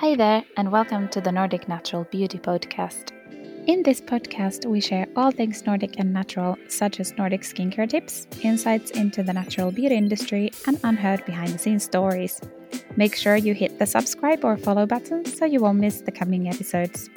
[0.00, 3.12] Hi there, and welcome to the Nordic Natural Beauty Podcast.
[3.66, 8.26] In this podcast, we share all things Nordic and natural, such as Nordic skincare tips,
[8.42, 12.42] insights into the natural beauty industry, and unheard behind the scenes stories.
[12.96, 16.46] Make sure you hit the subscribe or follow button so you won't miss the coming
[16.46, 17.08] episodes.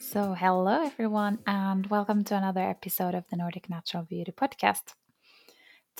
[0.00, 4.94] So, hello everyone, and welcome to another episode of the Nordic Natural Beauty Podcast.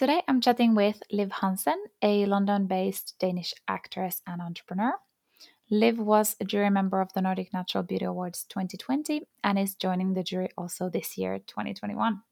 [0.01, 4.95] Today I'm chatting with Liv Hansen, a London based Danish actress and entrepreneur.
[5.71, 10.15] Liv was a jury member of the Nordic Natural Beauty Awards 2020 and is joining
[10.15, 12.23] the jury also this year, 2021.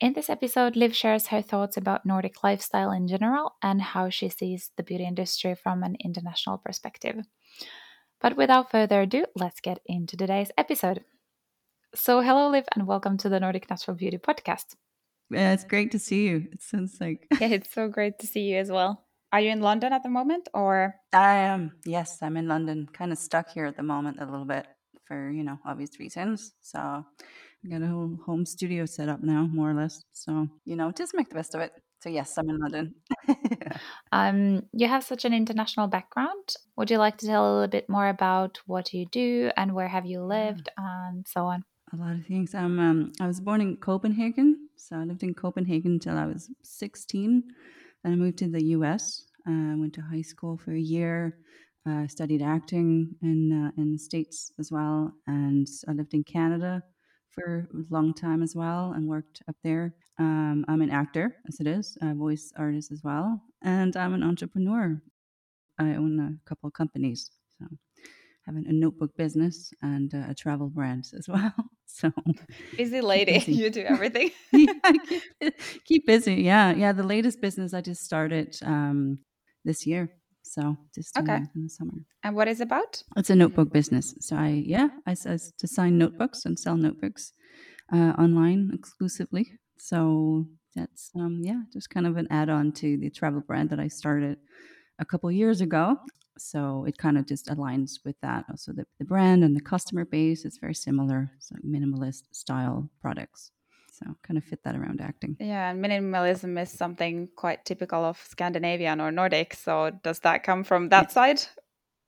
[0.00, 4.28] In this episode, Liv shares her thoughts about Nordic lifestyle in general and how she
[4.28, 7.24] sees the beauty industry from an international perspective.
[8.20, 11.06] But without further ado, let's get into today's episode.
[11.94, 14.74] So, hello, Liv, and welcome to the Nordic Natural Beauty Podcast.
[15.30, 16.48] Yeah, it's great to see you.
[16.52, 19.04] It sounds like yeah, it's so great to see you as well.
[19.32, 21.72] Are you in London at the moment, or I am?
[21.84, 22.88] Yes, I'm in London.
[22.92, 24.66] Kind of stuck here at the moment a little bit
[25.06, 26.52] for you know obvious reasons.
[26.60, 30.02] So I got a whole home studio set up now, more or less.
[30.12, 31.72] So you know, just make the best of it.
[32.00, 32.94] So yes, I'm in London.
[34.12, 36.56] um, you have such an international background.
[36.76, 39.88] Would you like to tell a little bit more about what you do and where
[39.88, 41.62] have you lived and so on?
[41.92, 42.54] A lot of things.
[42.54, 46.50] I'm um, I was born in Copenhagen, so I lived in Copenhagen until I was
[46.62, 47.42] 16.
[48.02, 49.24] Then I moved to the U.S.
[49.46, 51.38] I uh, went to high school for a year.
[51.88, 56.82] Uh, studied acting in uh, in the states as well, and I lived in Canada
[57.30, 59.94] for a long time as well, and worked up there.
[60.18, 64.22] Um, I'm an actor, as it is, a voice artist as well, and I'm an
[64.22, 65.00] entrepreneur.
[65.78, 67.64] I own a couple of companies, so
[68.50, 71.54] having a notebook business and uh, a travel brand as well.
[71.86, 72.10] So
[72.76, 73.52] busy lady, busy.
[73.52, 74.30] you do everything.
[74.52, 74.72] yeah,
[75.08, 75.54] keep,
[75.84, 76.34] keep, busy.
[76.34, 76.92] Yeah, yeah.
[76.92, 79.18] The latest business I just started um,
[79.64, 80.10] this year,
[80.42, 81.36] so just okay.
[81.36, 81.92] in, in the summer.
[82.24, 83.02] And what is about?
[83.16, 84.14] It's a notebook business.
[84.20, 87.32] So I yeah I, I design notebooks and sell notebooks
[87.92, 89.52] uh, online exclusively.
[89.78, 93.88] So that's um, yeah just kind of an add-on to the travel brand that I
[93.88, 94.38] started
[95.00, 95.96] a couple years ago
[96.40, 98.44] so it kind of just aligns with that.
[98.50, 101.30] Also, the, the brand and the customer base is very similar.
[101.38, 103.50] So minimalist style products.
[103.92, 105.36] So kind of fit that around acting.
[105.38, 109.54] Yeah, and minimalism is something quite typical of Scandinavian or Nordic.
[109.54, 111.42] So does that come from that side?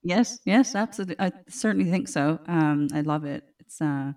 [0.03, 1.16] Yes, yes, absolutely.
[1.21, 2.41] I certainly think so.
[2.48, 3.44] Um, I love it.
[3.60, 4.12] It's uh,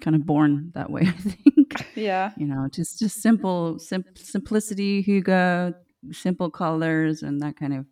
[0.00, 1.02] kind of born that way.
[1.06, 1.86] I think.
[1.94, 2.32] Yeah.
[2.36, 5.74] You know, just just simple, sim- simplicity, hygge,
[6.12, 7.86] simple colors, and that kind of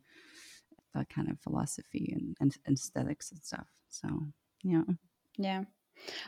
[0.96, 3.66] that kind of philosophy and, and aesthetics and stuff.
[3.88, 4.08] So
[4.62, 4.82] yeah.
[5.38, 5.64] Yeah.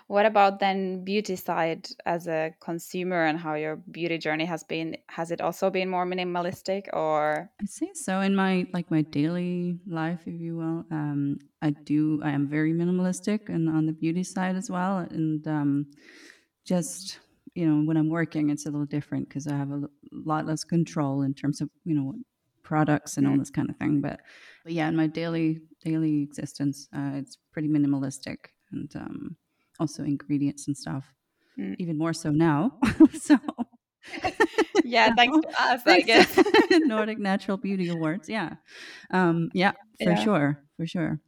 [0.06, 4.96] What about then beauty side as a consumer and how your beauty journey has been?
[5.08, 7.50] Has it also been more minimalistic or?
[7.60, 10.86] I say so in my like my daily life, if you will.
[10.90, 12.20] Um, I do.
[12.24, 15.86] I am very minimalistic and on the beauty side as well, and um,
[16.64, 17.18] just
[17.54, 20.64] you know when I'm working, it's a little different because I have a lot less
[20.64, 22.14] control in terms of you know
[22.68, 23.38] products and all mm.
[23.38, 24.00] this kind of thing.
[24.00, 24.20] But,
[24.68, 28.36] but yeah, in my daily daily existence, uh, it's pretty minimalistic
[28.70, 29.36] and um,
[29.80, 31.06] also ingredients and stuff.
[31.58, 31.76] Mm.
[31.78, 32.72] Even more so now.
[33.18, 33.38] so
[34.84, 36.38] yeah, thanks to us, I guess.
[36.70, 38.28] Nordic Natural Beauty Awards.
[38.28, 38.56] Yeah,
[39.10, 40.22] um, yeah, for yeah.
[40.22, 41.18] sure, for sure.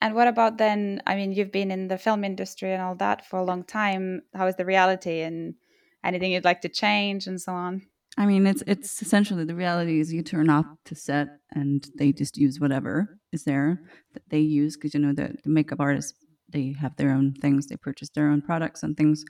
[0.00, 1.02] And what about then?
[1.06, 4.22] I mean, you've been in the film industry and all that for a long time.
[4.34, 5.54] How is the reality and
[6.02, 7.82] anything you'd like to change and so on?
[8.18, 12.12] I mean, it's it's essentially the reality is you turn up to set and they
[12.12, 13.82] just use whatever is there
[14.14, 16.14] that they use because you know the, the makeup artists
[16.48, 19.24] they have their own things they purchase their own products and things.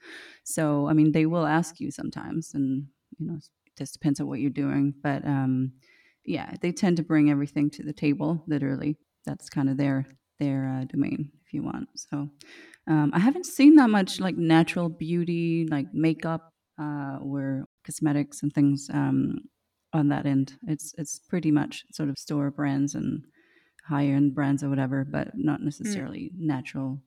[0.45, 2.87] So i mean they will ask you sometimes and
[3.19, 5.73] you know it just depends on what you're doing but um
[6.25, 8.97] yeah they tend to bring everything to the table literally.
[9.25, 10.07] That's kind of their
[10.39, 11.89] their uh, domain if you want.
[11.97, 12.29] So
[12.89, 18.53] um, i haven't seen that much like natural beauty like makeup uh, or cosmetics and
[18.53, 19.39] things um,
[19.93, 20.59] on that end.
[20.67, 23.23] It's it's pretty much sort of store brands and
[23.89, 25.67] higher end brands or whatever, but not hmm.
[25.67, 26.41] necessarily mm.
[26.41, 27.01] natural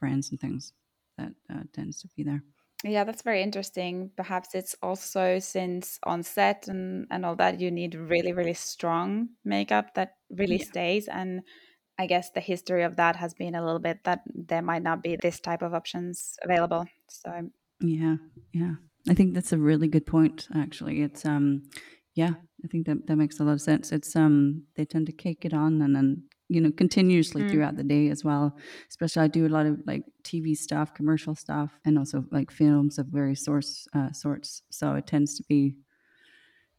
[0.00, 0.72] brands and things
[1.18, 2.42] that uh, tends to be there.
[2.84, 4.10] Yeah, that's very interesting.
[4.16, 9.28] Perhaps it's also since on set and, and all that, you need really, really strong
[9.44, 10.64] makeup that really yeah.
[10.64, 11.06] stays.
[11.06, 11.42] And
[11.98, 15.02] I guess the history of that has been a little bit that there might not
[15.02, 16.86] be this type of options available.
[17.08, 17.50] So,
[17.80, 18.16] yeah,
[18.52, 18.74] yeah.
[19.08, 20.48] I think that's a really good point.
[20.54, 21.62] Actually, it's um,
[22.14, 22.30] yeah,
[22.64, 23.92] I think that that makes a lot of sense.
[23.92, 27.50] It's um, they tend to cake it on and then you know continuously mm.
[27.50, 28.56] throughout the day as well.
[28.88, 32.98] Especially, I do a lot of like TV stuff, commercial stuff, and also like films
[32.98, 34.62] of various source uh, sorts.
[34.70, 35.74] So it tends to be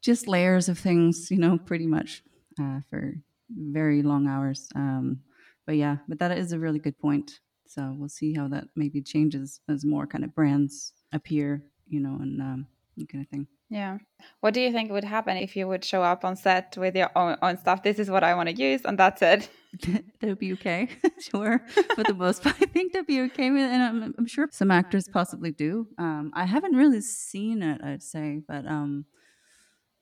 [0.02, 2.24] just layers of things, you know, pretty much
[2.60, 3.16] uh, for
[3.50, 4.68] very long hours.
[4.76, 5.22] Um,
[5.66, 7.40] but yeah, but that is a really good point.
[7.68, 12.18] So we'll see how that maybe changes as more kind of brands appear, you know,
[12.20, 12.68] and um,
[12.98, 13.48] that kind of thing.
[13.70, 13.98] Yeah.
[14.42, 17.10] What do you think would happen if you would show up on set with your
[17.16, 17.82] own, own stuff?
[17.82, 19.50] This is what I want to use, and that's it.
[19.82, 21.60] that would be okay, sure.
[21.96, 25.08] For the most part, I think that'd be okay, and I'm, I'm sure some actors
[25.08, 25.88] possibly do.
[25.98, 29.06] Um, I haven't really seen it, I'd say, but um,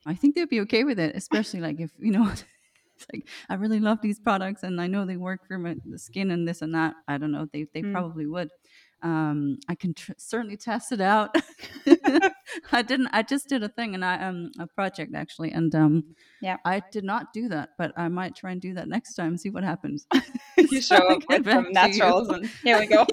[0.06, 2.32] I think they'd be okay with it, especially like if you know.
[2.94, 5.98] It's like I really love these products, and I know they work for my the
[5.98, 6.94] skin and this and that.
[7.08, 7.48] I don't know.
[7.50, 7.90] They they mm.
[7.90, 8.50] probably would.
[9.02, 11.34] Um, I can tr- certainly test it out.
[12.72, 13.08] I didn't.
[13.12, 16.04] I just did a thing, and I um a project actually, and um
[16.40, 19.36] yeah, I did not do that, but I might try and do that next time.
[19.36, 20.06] See what happens.
[20.56, 23.06] you show up with some naturals, and here we go.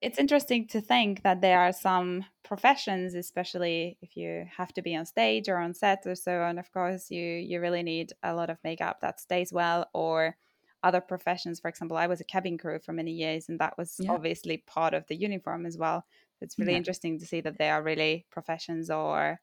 [0.00, 4.96] it's interesting to think that there are some professions, especially if you have to be
[4.96, 6.58] on stage or on set or so on.
[6.58, 10.36] Of course, you you really need a lot of makeup that stays well, or
[10.82, 11.60] other professions.
[11.60, 14.12] For example, I was a cabin crew for many years, and that was yeah.
[14.12, 16.04] obviously part of the uniform as well.
[16.40, 16.78] It's really yeah.
[16.78, 19.40] interesting to see that they are really professions or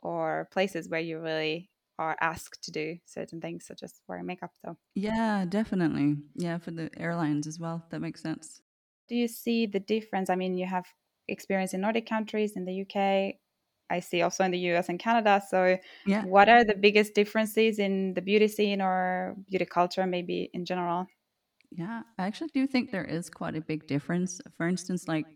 [0.00, 4.52] or places where you really are asked to do certain things, such as wearing makeup.
[4.64, 7.84] So yeah, definitely, yeah, for the airlines as well.
[7.90, 8.62] That makes sense.
[9.08, 10.30] Do you see the difference?
[10.30, 10.86] I mean, you have
[11.26, 13.36] experience in Nordic countries, in the UK.
[13.90, 15.42] I see also in the US and Canada.
[15.48, 16.24] So, yeah.
[16.24, 21.06] what are the biggest differences in the beauty scene or beauty culture, maybe in general?
[21.70, 24.40] Yeah, I actually do think there is quite a big difference.
[24.56, 25.26] For instance, like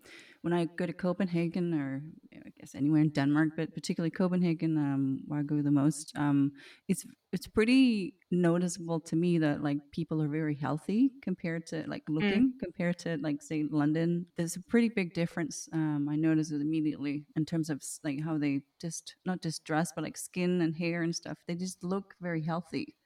[0.43, 2.03] when I go to Copenhagen or
[2.35, 6.53] I guess anywhere in Denmark, but particularly Copenhagen, um, where I go the most, um,
[6.89, 12.03] it's it's pretty noticeable to me that like people are very healthy compared to like
[12.11, 12.15] mm.
[12.15, 12.59] looking mm.
[12.62, 14.27] compared to like say London.
[14.37, 15.69] There's a pretty big difference.
[15.73, 19.93] Um, I notice it immediately in terms of like how they just not just dress,
[19.94, 21.39] but like skin and hair and stuff.
[21.47, 22.97] They just look very healthy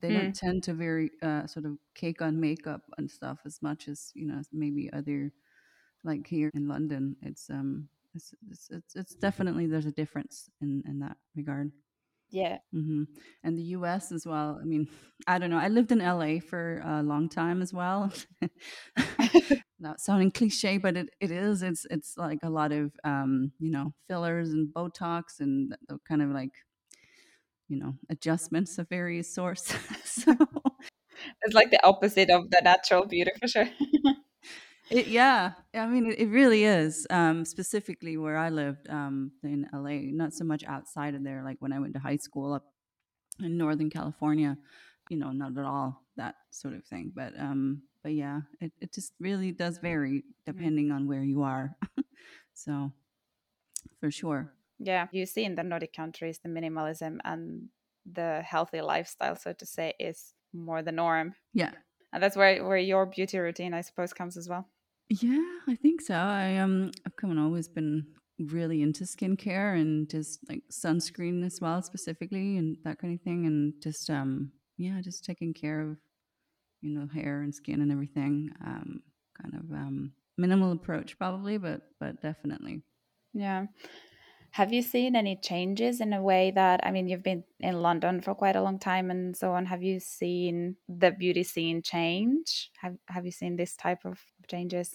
[0.00, 0.20] they mm.
[0.20, 4.10] don't tend to very uh, sort of cake on makeup and stuff as much as
[4.14, 5.32] you know maybe other
[6.04, 7.16] like here in London.
[7.22, 11.72] It's um it's it's it's, it's definitely there's a difference in in that regard.
[12.30, 12.58] Yeah.
[12.74, 13.04] Mm-hmm.
[13.44, 14.58] And the US as well.
[14.60, 14.88] I mean,
[15.26, 15.58] I don't know.
[15.58, 18.12] I lived in LA for a long time as well.
[19.78, 21.62] Not sounding cliche, but it, it is.
[21.62, 26.22] It's it's like a lot of um, you know, fillers and Botox and the kind
[26.22, 26.52] of like
[27.68, 29.74] you know adjustments of various sorts
[30.04, 30.34] so
[31.42, 33.68] it's like the opposite of the natural beauty for sure
[34.90, 39.66] it, yeah i mean it, it really is um, specifically where i lived um, in
[39.72, 42.64] la not so much outside of there like when i went to high school up
[43.40, 44.56] in northern california
[45.10, 48.92] you know not at all that sort of thing but um but yeah it, it
[48.92, 50.52] just really does vary mm-hmm.
[50.52, 51.76] depending on where you are
[52.54, 52.92] so
[54.00, 57.68] for sure yeah, you see in the Nordic countries, the minimalism and
[58.10, 61.34] the healthy lifestyle, so to say, is more the norm.
[61.52, 61.70] Yeah.
[62.12, 64.68] And that's where, where your beauty routine, I suppose, comes as well.
[65.08, 66.14] Yeah, I think so.
[66.14, 68.06] I um I've come and always been
[68.38, 73.46] really into skincare and just like sunscreen as well specifically and that kind of thing
[73.46, 75.98] and just um yeah, just taking care of
[76.82, 78.50] you know hair and skin and everything.
[78.64, 79.02] Um
[79.40, 82.82] kind of um minimal approach probably, but but definitely.
[83.34, 83.66] Yeah.
[84.54, 88.20] Have you seen any changes in a way that, I mean, you've been in London
[88.20, 89.66] for quite a long time and so on.
[89.66, 92.70] Have you seen the beauty scene change?
[92.78, 94.94] Have, have you seen this type of changes?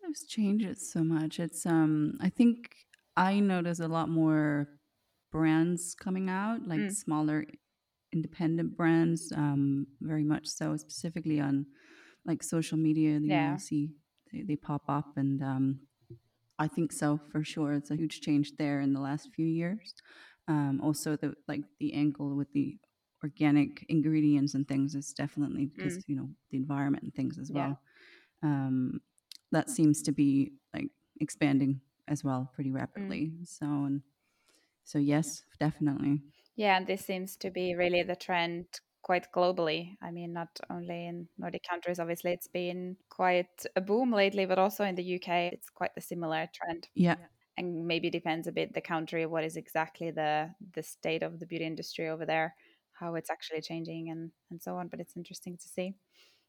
[0.00, 1.38] There's changes so much.
[1.38, 2.74] It's, um, I think
[3.18, 4.66] I notice a lot more
[5.30, 6.90] brands coming out, like mm.
[6.90, 7.44] smaller
[8.14, 11.66] independent brands, um, very much so, specifically on
[12.24, 13.10] like social media.
[13.18, 13.50] You yeah.
[13.50, 13.90] know, see
[14.32, 15.80] they, they pop up and um,
[16.58, 17.74] I think so for sure.
[17.74, 19.94] It's a huge change there in the last few years.
[20.48, 22.78] Um, also, the like the angle with the
[23.22, 26.02] organic ingredients and things is definitely because mm.
[26.06, 27.78] you know the environment and things as well.
[28.42, 28.48] Yeah.
[28.48, 29.00] Um,
[29.52, 30.88] that seems to be like
[31.20, 32.76] expanding as well pretty mm.
[32.76, 33.32] rapidly.
[33.34, 33.46] Mm.
[33.46, 34.02] So, and,
[34.84, 36.22] so yes, definitely.
[36.54, 38.66] Yeah, and this seems to be really the trend
[39.06, 39.96] quite globally.
[40.02, 44.58] I mean, not only in Nordic countries, obviously, it's been quite a boom lately, but
[44.58, 46.88] also in the UK, it's quite a similar trend.
[46.96, 47.14] Yeah.
[47.56, 51.46] And maybe depends a bit the country, what is exactly the the state of the
[51.46, 52.56] beauty industry over there,
[53.00, 54.88] how it's actually changing, and and so on.
[54.88, 55.94] But it's interesting to see.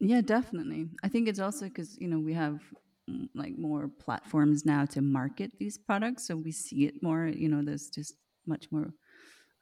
[0.00, 0.88] Yeah, definitely.
[1.04, 2.58] I think it's also because you know we have
[3.08, 7.28] mm, like more platforms now to market these products, so we see it more.
[7.28, 8.14] You know, there's just
[8.46, 8.92] much more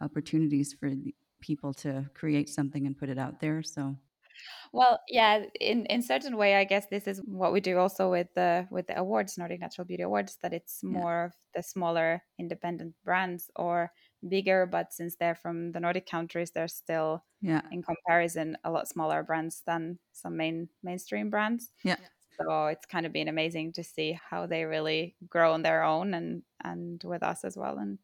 [0.00, 3.62] opportunities for the, people to create something and put it out there.
[3.62, 3.96] So
[4.72, 8.28] well, yeah, in in certain way, I guess this is what we do also with
[8.34, 11.26] the with the awards, Nordic Natural Beauty Awards, that it's more yeah.
[11.26, 13.92] of the smaller independent brands or
[14.28, 17.62] bigger, but since they're from the Nordic countries, they're still Yeah.
[17.70, 21.72] in comparison a lot smaller brands than some main mainstream brands.
[21.82, 21.96] Yeah.
[22.40, 26.14] So it's kind of been amazing to see how they really grow on their own
[26.14, 27.78] and and with us as well.
[27.78, 27.98] And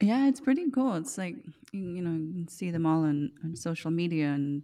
[0.00, 0.94] Yeah, it's pretty cool.
[0.94, 1.36] It's like
[1.72, 4.62] you you know, you can see them all on, on social media and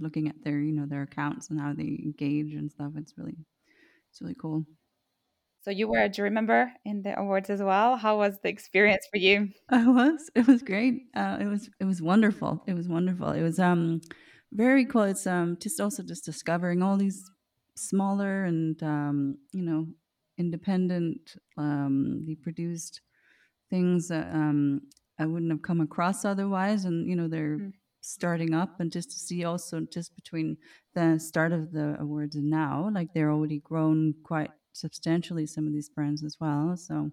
[0.00, 2.92] looking at their, you know, their accounts and how they engage and stuff.
[2.96, 3.36] It's really
[4.10, 4.64] it's really cool.
[5.60, 7.96] so you were a jury member in the awards as well.
[7.96, 9.50] How was the experience for you?
[9.68, 10.30] I was.
[10.34, 11.02] It was great.
[11.14, 11.68] Uh, it was.
[11.80, 12.62] It was wonderful.
[12.66, 13.30] It was wonderful.
[13.30, 14.00] It was um
[14.52, 15.02] very cool.
[15.02, 17.22] It's um just also just discovering all these
[17.76, 19.86] smaller and um you know
[20.38, 23.00] independent um produced
[23.70, 24.82] things that um
[25.18, 27.72] I wouldn't have come across otherwise, and you know they're Mm.
[28.00, 30.56] starting up, and just to see also just between
[30.94, 35.46] the start of the awards and now, like they're already grown quite substantially.
[35.46, 37.10] Some of these brands as well, so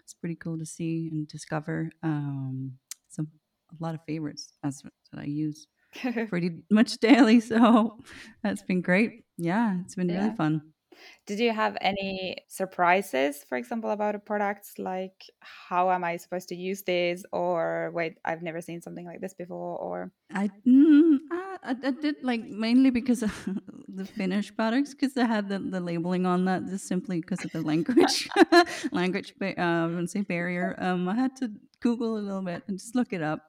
[0.00, 3.28] it's pretty cool to see and discover um, some
[3.72, 4.82] a lot of favorites as
[5.12, 5.66] that I use
[6.28, 7.40] pretty much daily.
[7.40, 7.98] So
[8.42, 9.24] that's been great.
[9.38, 10.72] Yeah, it's been really fun.
[11.26, 14.78] Did you have any surprises, for example, about a product?
[14.78, 17.24] Like, how am I supposed to use this?
[17.32, 19.76] Or wait, I've never seen something like this before.
[19.78, 23.32] Or I mm, I, I I did like mainly because of
[23.88, 27.52] the Finnish products because I had the, the labeling on that just simply because of
[27.52, 28.28] the language
[28.92, 30.74] language ba- uh, I wouldn't say barrier.
[30.86, 31.50] Um, I had to
[31.80, 33.40] Google a little bit and just look it up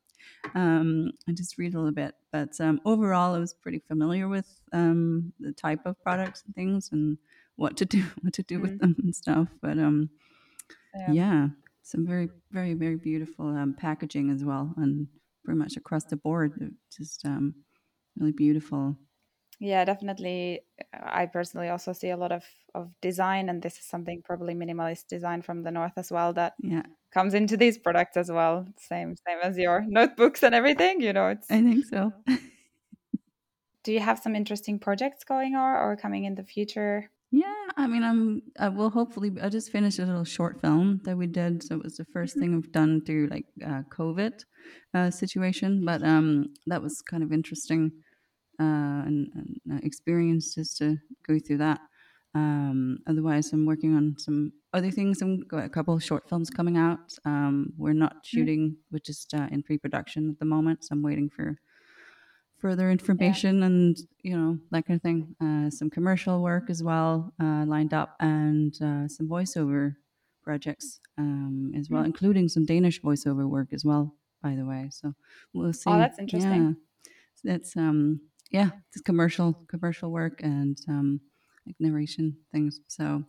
[0.56, 2.16] um, and just read a little bit.
[2.32, 6.90] But um, overall, I was pretty familiar with um, the type of products and things
[6.92, 7.18] and
[7.56, 8.80] what to do what to do with Mm.
[8.80, 9.48] them and stuff.
[9.62, 10.10] But um,
[10.96, 11.14] yeah.
[11.14, 11.48] yeah,
[11.84, 15.08] some very very very beautiful um, packaging as well, and
[15.46, 17.56] pretty much across the board, just um,
[18.18, 18.98] really beautiful.
[19.60, 20.62] Yeah, definitely.
[20.94, 22.46] I personally also see a lot of,
[22.76, 26.58] of design, and this is something probably minimalist design from the north as well that
[26.60, 28.68] Yeah, comes into these products as well.
[28.78, 31.02] Same, same as your notebooks and everything.
[31.02, 31.50] You know, it's.
[31.50, 32.12] I think so.
[33.82, 37.10] Do you have some interesting projects going on or coming in the future?
[37.32, 38.42] Yeah, I mean, I'm.
[38.58, 39.32] I will hopefully.
[39.42, 42.38] I just finished a little short film that we did, so it was the 1st
[42.38, 42.40] Mhm.
[42.40, 44.46] thing I've done through like uh, COVID
[44.94, 45.84] uh, situation.
[45.84, 47.92] But um, that was kind of interesting
[48.60, 50.98] uh, and, and uh, experience just to
[51.28, 51.80] go through that.
[52.36, 55.22] Um, otherwise, I'm working on some other things.
[55.22, 57.14] I've got a couple of short films coming out.
[57.26, 60.84] Um, we're not shooting; we're just uh, in pre-production at the moment.
[60.84, 61.58] So I'm waiting for
[62.58, 65.36] further information and you know that kind of thing.
[65.42, 69.96] Uh, some commercial work as well uh, lined up, and uh, some voiceover
[70.44, 72.08] projects um, as well, Mm.
[72.08, 74.16] including some Danish voiceover work as well.
[74.42, 75.14] By the way, so
[75.54, 75.90] we'll see.
[75.90, 76.78] Oh, that's interesting.
[77.44, 78.22] Yeah, it's um
[78.52, 81.22] yeah, it's commercial commercial work and um,
[81.66, 82.80] like narration things.
[82.88, 83.24] So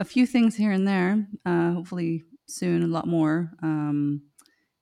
[0.00, 1.26] a few things here and there.
[1.46, 3.52] Uh, hopefully soon, a lot more.
[3.62, 4.22] Um,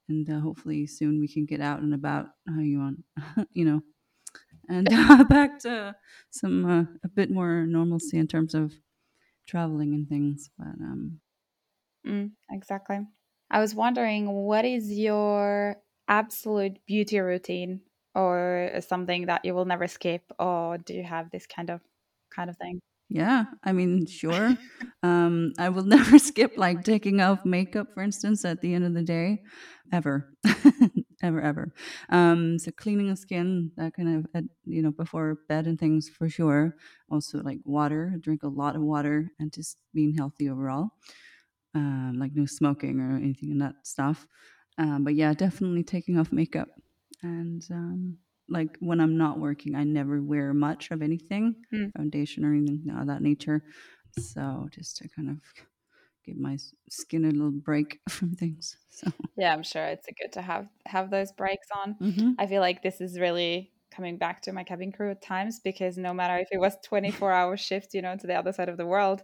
[0.09, 3.05] and uh, hopefully soon we can get out and about how you want
[3.53, 3.83] you know
[4.69, 5.95] and uh, back to
[6.31, 8.75] some uh, a bit more normalcy in terms of
[9.47, 11.21] traveling and things but um
[12.07, 13.07] Mm, exactly.
[13.51, 17.83] I was wondering, what is your absolute beauty routine,
[18.15, 21.81] or something that you will never skip, or do you have this kind of
[22.31, 22.81] kind of thing?
[23.09, 24.57] yeah i mean sure
[25.03, 28.95] um i will never skip like taking off makeup for instance at the end of
[28.95, 29.43] the day
[29.93, 30.33] ever
[31.23, 31.75] ever ever
[32.09, 36.29] um so cleaning the skin that kind of you know before bed and things for
[36.29, 36.75] sure
[37.11, 40.91] also like water drink a lot of water and just being healthy overall
[41.75, 44.27] um, like no smoking or anything in that stuff.
[44.79, 46.69] Um, but yeah, definitely taking off makeup.
[47.23, 51.93] And um, like when I'm not working, I never wear much of anything, Mm.
[51.97, 53.65] foundation or anything of that nature.
[54.19, 55.39] So just to kind of
[56.25, 58.77] give my skin a little break from things.
[58.91, 61.97] So Yeah, I'm sure it's good to have have those breaks on.
[62.01, 62.37] Mhm.
[62.39, 65.99] I feel like this is really coming back to my cabin crew at times because
[65.99, 68.77] no matter if it was 24 hour shift, you know, to the other side of
[68.77, 69.23] the world,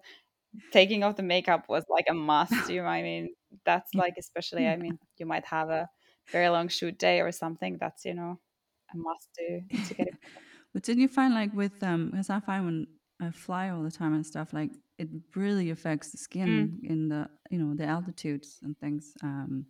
[0.73, 2.69] taking off the makeup was like a must.
[2.69, 3.35] You, know, I mean,
[3.67, 4.67] that's like especially.
[4.69, 5.88] I mean, you might have a
[6.32, 7.78] very long shoot day or something.
[7.80, 8.38] That's you know
[8.92, 10.14] a must do to get it.
[10.75, 12.87] But didn't you find like with um because I find when
[13.20, 16.49] I fly all the time and stuff, like it really affects the skin
[16.85, 16.90] Mm.
[16.90, 19.12] in the you know, the altitudes and things.
[19.23, 19.66] Um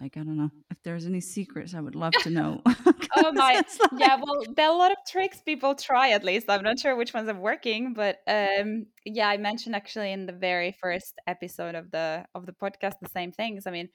[0.00, 0.50] like I don't know.
[0.70, 2.60] If there's any secrets I would love to know.
[3.16, 3.66] oh my, like-
[3.96, 4.16] yeah.
[4.22, 6.10] Well, there are a lot of tricks people try.
[6.10, 10.12] At least I'm not sure which ones are working, but um, yeah, I mentioned actually
[10.12, 13.66] in the very first episode of the of the podcast the same things.
[13.66, 13.88] I mean,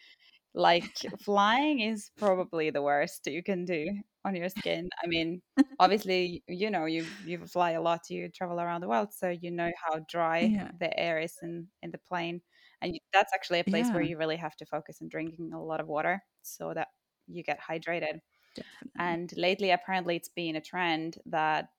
[0.54, 4.90] like flying is probably the worst you can do on your skin.
[5.04, 5.42] I mean,
[5.80, 9.52] obviously, you know, you you fly a lot, you travel around the world, so you
[9.52, 10.72] know how dry Yeah.
[10.80, 12.42] the air is in in the plane,
[12.82, 15.80] and that's actually a place where you really have to focus on drinking a lot
[15.82, 16.24] of water.
[16.44, 16.88] so that
[17.28, 18.20] you get hydrated.
[18.56, 18.92] Definitely.
[18.98, 21.70] And lately, apparently, it's been a trend that,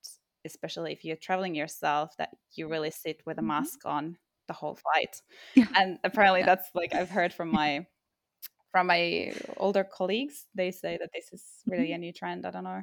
[0.45, 3.43] especially if you're traveling yourself, that you really sit with a Mhm.
[3.43, 5.21] mask on the whole flight.
[5.55, 5.67] Yeah.
[5.77, 6.47] And apparently, Yeah.
[6.47, 7.87] that's like I've heard from my
[8.73, 10.47] from my older colleagues.
[10.55, 11.95] They say that this is really Mhm.
[11.95, 12.47] a new trend.
[12.47, 12.83] I don't know.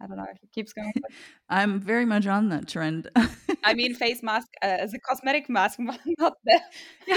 [0.00, 0.92] I don't know if it keeps going.
[0.94, 1.10] but-
[1.48, 3.10] I'm very much on that trend.
[3.64, 5.78] I mean, face mask uh, as a cosmetic mask,
[6.18, 6.60] not the,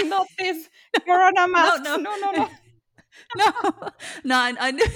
[0.04, 0.68] not this
[1.06, 1.82] Corona mask.
[1.84, 1.96] no.
[1.96, 2.48] no, no, no.
[3.36, 3.52] no,
[4.24, 4.86] no, I, I knew.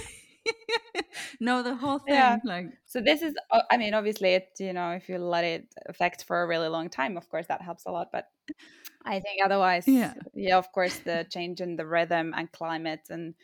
[1.40, 2.36] no, the whole thing, Yeah.
[2.44, 3.34] like, So this is,
[3.70, 6.88] I mean, obviously, it you know, if you let it affect for a really long
[6.88, 8.08] time, of course, that helps a lot.
[8.12, 8.28] But
[9.04, 10.14] I think otherwise, Yeah.
[10.34, 13.34] yeah, of course, the change in the rhythm and climate and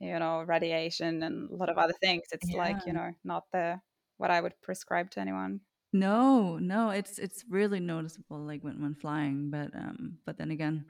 [0.00, 2.24] you know, radiation and a lot of other things.
[2.32, 3.80] It's like you know, not the
[4.18, 5.60] what I would prescribe to anyone.
[5.92, 9.50] no, no, it's it's really noticeable, like when when flying.
[9.50, 10.86] But um, but then again,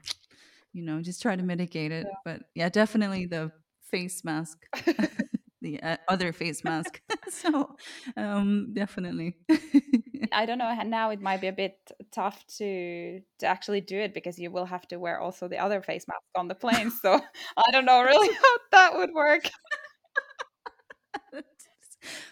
[0.73, 2.19] you know, just try to mitigate it.
[2.25, 4.65] But yeah, definitely the face mask,
[5.71, 7.01] the uh, other face mask.
[7.29, 7.75] so,
[8.17, 9.35] um, definitely.
[10.31, 10.73] I don't know.
[10.85, 11.77] Now it might be a bit
[12.11, 15.81] tough to to actually do it because you will have to wear also the other
[15.81, 16.91] face mask on the plane.
[16.91, 17.19] So
[17.57, 19.49] I don't know really how that would work.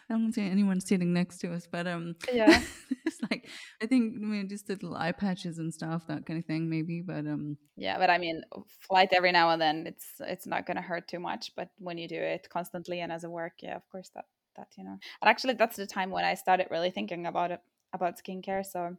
[0.09, 2.61] I don't see anyone sitting next to us, but um, Yeah.
[3.05, 3.49] it's like
[3.81, 7.01] I think I mean just little eye patches and stuff, that kind of thing, maybe.
[7.01, 8.41] But um, Yeah, but I mean,
[8.87, 11.51] flight every now and then it's it's not going to hurt too much.
[11.55, 14.67] But when you do it constantly and as a work, yeah, of course that that
[14.77, 14.97] you know.
[15.21, 17.61] And actually, that's the time when I started really thinking about it
[17.93, 18.65] about skincare.
[18.65, 18.95] So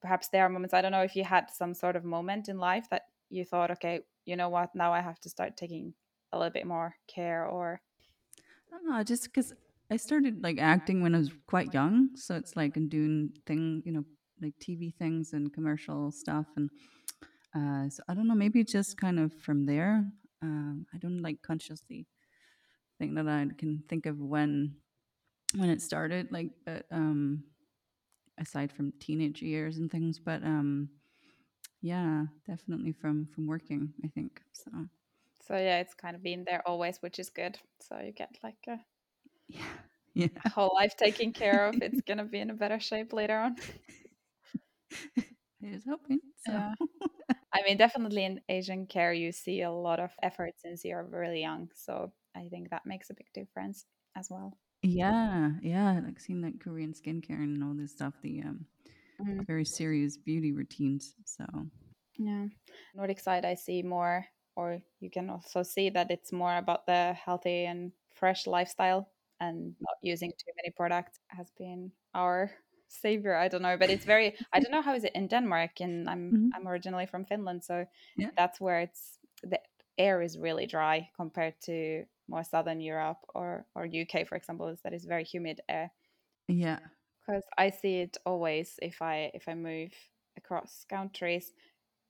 [0.00, 0.74] perhaps there are moments.
[0.74, 3.70] I don't know if you had some sort of moment in life that you thought,
[3.72, 5.94] okay, you know what, now I have to start taking
[6.32, 7.80] a little bit more care, or
[8.72, 9.52] I don't know, just because
[9.90, 13.82] I started like acting when I was quite young, so it's like I'm doing thing,
[13.84, 14.04] you know,
[14.42, 16.70] like TV things and commercial stuff, and
[17.54, 20.04] uh, so I don't know, maybe just kind of from there.
[20.42, 22.06] Um, I don't like consciously
[22.98, 24.74] think that I can think of when
[25.54, 27.44] when it started, like, but um,
[28.38, 30.88] aside from teenage years and things, but um,
[31.80, 34.70] yeah, definitely from from working, I think so.
[35.46, 37.58] so yeah, it's kind of been there always, which is good.
[37.80, 38.78] So you get like a
[39.48, 39.78] Yeah,
[40.14, 40.28] yeah.
[40.54, 41.76] whole life taken care of.
[41.80, 43.56] It's gonna be in a better shape later on.
[45.62, 46.20] I was hoping.
[46.36, 46.52] So.
[46.52, 46.74] Yeah.
[47.52, 51.40] I mean, definitely in Asian care, you see a lot of effort since you're really
[51.40, 51.70] young.
[51.74, 54.58] So I think that makes a big difference as well.
[54.82, 58.66] Yeah, yeah, like seeing like Korean skincare and all this stuff, the um
[59.20, 59.46] Mm.
[59.46, 61.14] very serious beauty routines.
[61.24, 61.44] So
[62.18, 62.46] Yeah.
[62.94, 67.12] Nordic side, I see more, or you can also see that it's more about the
[67.14, 69.08] healthy and fresh lifestyle
[69.40, 72.50] and not using too many products has been our
[72.88, 73.36] savior.
[73.36, 76.08] I don't know, but it's very, I don't know how is it in Denmark, and
[76.08, 76.52] I'm Mhm.
[76.54, 78.30] I'm originally from Finland, so Yeah.
[78.36, 79.60] that's where it's the
[79.98, 84.80] air is really dry compared to more southern Europe or or UK, for example, is
[84.82, 85.92] that is very humid air.
[86.48, 86.78] yeah,
[87.26, 89.92] because I see it always if I if I move
[90.36, 91.52] across countries.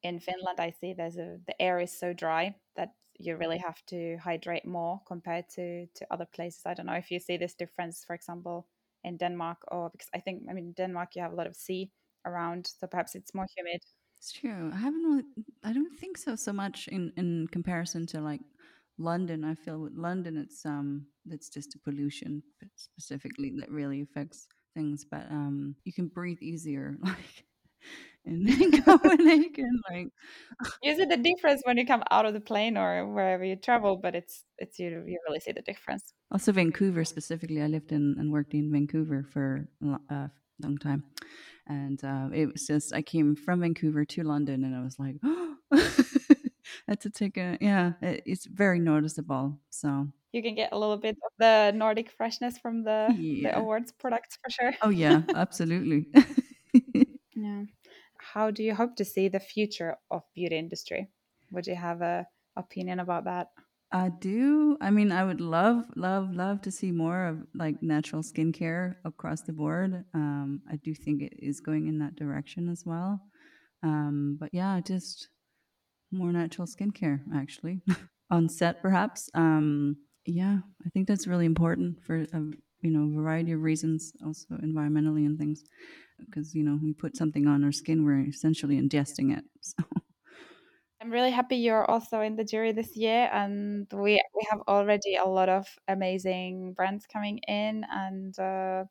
[0.02, 3.84] In Finland, I see there's a the air is so dry that you really have
[3.86, 6.62] to hydrate more compared to to other places.
[6.66, 8.68] I don't know if you see this difference, for example,
[9.04, 11.92] in Denmark, or because I think I mean Denmark you have a lot of sea
[12.24, 13.80] around, so perhaps it's more humid.
[14.18, 14.70] it's true.
[14.72, 15.24] I haven't really,
[15.64, 18.40] I don't think so so much in in comparison to like
[18.98, 19.44] London.
[19.44, 22.42] I feel with London, it's um it's just a pollution
[22.76, 25.04] specifically that really affects things.
[25.04, 27.44] But um, you can breathe easier, like
[28.26, 30.08] in Copenhagen, like
[30.82, 33.96] You see the difference when you come out of the plane or wherever you travel,
[33.96, 36.12] but it's it's you you really see the difference.
[36.32, 37.62] Also, Vancouver specifically.
[37.62, 40.28] I lived in and worked in Vancouver for a uh,
[40.60, 41.04] long time,
[41.68, 45.16] and uh, it was just I came from Vancouver to London, and I was like,
[45.22, 45.54] I
[46.88, 47.92] had to take a yeah.
[48.02, 49.60] It, it's very noticeable.
[49.70, 53.92] So You can get a little bit of the Nordic freshness from the, the awards
[53.92, 54.72] products for sure.
[54.82, 56.08] oh yeah, absolutely.
[57.36, 57.64] Yeah.
[58.18, 61.08] How do you hope to see the future of beauty industry?
[61.52, 63.48] Would you have a opinion about that?
[63.92, 64.76] I do.
[64.80, 69.42] I mean, I would love, love, love to see more of like natural skincare across
[69.42, 70.04] the board.
[70.12, 73.20] Um, I do think it is going in that direction as well.
[73.82, 75.28] Um, but yeah, just
[76.10, 77.80] more natural skincare actually
[78.30, 79.30] on set, perhaps.
[79.34, 82.40] Um, yeah, I think that's really important for a
[82.82, 85.62] you know variety of reasons, also environmentally and things.
[86.18, 89.44] Because you know, we put something on our skin, we're essentially ingesting it.
[89.60, 89.84] So
[91.00, 95.16] I'm really happy you're also in the jury this year, and we we have already
[95.16, 98.84] a lot of amazing brands coming in, and uh,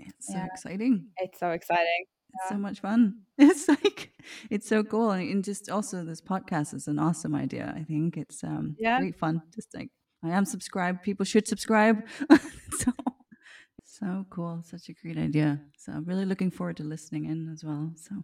[0.00, 0.46] it's so Yeah.
[0.46, 1.06] exciting.
[1.18, 2.04] it's so exciting.
[2.34, 3.22] It's so much fun.
[3.38, 4.12] It's like
[4.50, 7.72] it's so cool, and, and just also this podcast is an awesome idea.
[7.76, 8.98] I think it's um Yeah.
[8.98, 9.42] great fun.
[9.54, 9.90] Just like
[10.24, 11.02] I am subscribed.
[11.02, 12.02] People should subscribe.
[12.80, 12.92] so
[13.98, 14.62] so cool.
[14.64, 15.60] Such a great idea.
[15.78, 17.92] So I'm really looking forward to listening in as well.
[17.96, 18.14] So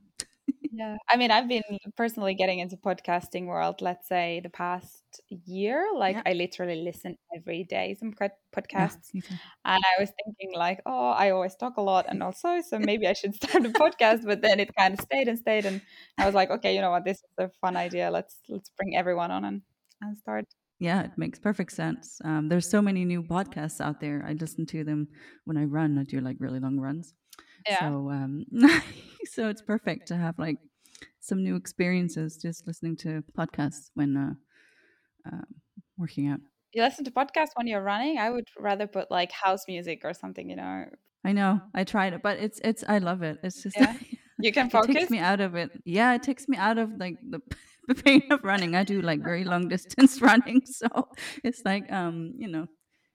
[0.74, 1.62] yeah i mean i've been
[1.96, 6.22] personally getting into podcasting world let's say the past year like Yeah.
[6.24, 8.30] i literally listen every day some pod-
[8.72, 12.60] yeah, podcasts and i was thinking like oh i always talk a lot and also
[12.62, 15.66] so maybe i should start a podcast but then it kind of stayed and stayed
[15.66, 15.80] and
[16.18, 18.96] i was like okay you know what this is a fun idea let's let's bring
[18.96, 19.62] everyone on and
[20.00, 20.46] and start
[20.82, 22.20] Yeah, it makes perfect sense.
[22.24, 24.24] Um, there's so many new podcasts out there.
[24.26, 25.08] I listen to them
[25.44, 25.98] when I run.
[25.98, 27.14] I do like really long runs.
[27.66, 28.44] yeah So um,
[29.24, 30.58] so it's perfect to have like
[31.20, 34.34] some new experiences just listening to podcasts when uh,
[35.26, 35.44] um,
[35.96, 36.40] working out.
[36.72, 40.14] you listen to podcasts when you're running i would rather put like house music or
[40.14, 40.86] something you know
[41.24, 41.60] I know.
[41.74, 43.38] I tried it, but it's it's I love it.
[43.42, 43.96] It's just Yeah.
[44.40, 45.70] you can it focus takes me out of it.
[45.84, 47.40] Yeah, it takes me out of like the,
[47.88, 48.74] the pain of running.
[48.76, 51.08] I do like very long distance running, so
[51.44, 52.66] it's like um, you know,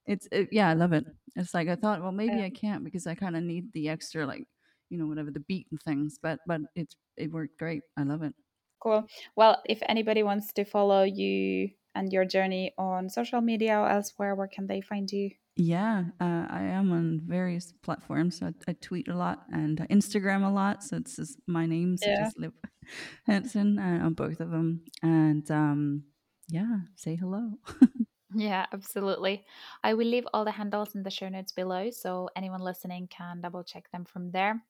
[0.05, 1.05] it's it, yeah, I love it.
[1.35, 4.25] It's like I thought, well, maybe I can't because I kind of need the extra
[4.25, 4.45] like,
[4.89, 6.17] you know, whatever the beat and things.
[6.21, 7.83] But but it's it worked great.
[7.97, 8.33] I love it.
[8.79, 9.07] Cool.
[9.35, 14.35] Well, if anybody wants to follow you and your journey on social media or elsewhere,
[14.35, 15.31] where can they find you?
[15.59, 18.39] Yeah, uh, I am on various platforms.
[18.39, 20.83] So I, I tweet a lot and uh, Instagram a lot.
[20.83, 22.25] So it's just my name, so Yeah.
[22.25, 22.51] just Liv
[23.25, 24.81] Henson uh, on both of them.
[25.01, 26.03] And um,
[26.47, 27.51] yeah, say hello.
[28.35, 29.45] Yeah, absolutely.
[29.85, 33.39] I will leave all the handles in the show notes below so anyone listening can
[33.39, 34.61] double check them from there.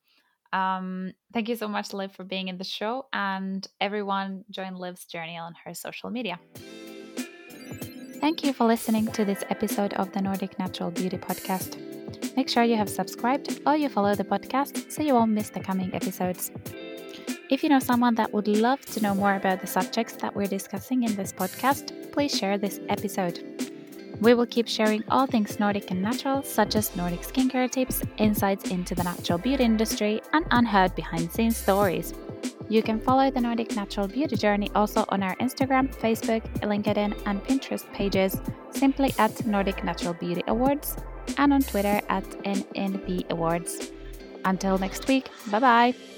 [0.54, 5.06] Um, thank you so much, Liv, for being in the show, and everyone join Liv's
[5.06, 6.40] journey on her social media.
[8.20, 11.78] Thank you for listening to this episode of the Nordic Natural Beauty Podcast.
[12.36, 15.60] Make sure you have subscribed or you follow the podcast so you won't miss the
[15.60, 16.52] coming episodes.
[17.52, 20.48] If you know someone that would love to know more about the subjects that we're
[20.48, 23.40] discussing in this podcast, please share this episode.
[24.20, 28.72] We will keep sharing all things Nordic and natural, such as Nordic skincare tips, insights
[28.72, 32.14] into the natural beauty industry, and unheard behind the scenes stories.
[32.70, 37.44] You can follow the Nordic Natural Beauty Journey also on our Instagram, Facebook, LinkedIn, and
[37.44, 38.38] Pinterest pages
[38.72, 40.98] simply at Nordic Natural Beauty Awards
[41.38, 43.92] and on Twitter at NNB Awards.
[44.46, 46.17] Until next week, bye bye!